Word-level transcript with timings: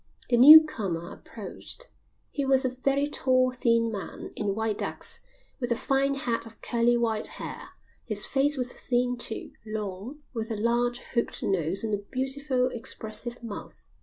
The 0.31 0.37
new 0.37 0.63
comer 0.63 1.13
approached. 1.13 1.91
He 2.31 2.43
was 2.43 2.65
a 2.65 2.69
very 2.69 3.05
tall, 3.07 3.51
thin 3.51 3.91
man, 3.91 4.31
in 4.35 4.55
white 4.55 4.79
ducks, 4.79 5.19
with 5.59 5.71
a 5.71 5.75
fine 5.75 6.15
head 6.15 6.47
of 6.47 6.59
curly 6.59 6.97
white 6.97 7.27
hair. 7.37 7.69
His 8.03 8.25
face 8.25 8.57
was 8.57 8.73
thin 8.73 9.15
too, 9.15 9.51
long, 9.63 10.23
with 10.33 10.49
a 10.49 10.57
large, 10.57 10.97
hooked 11.13 11.43
nose 11.43 11.83
and 11.83 11.93
a 11.93 11.99
beautiful, 11.99 12.65
expressive 12.69 13.43
mouth. 13.43 13.89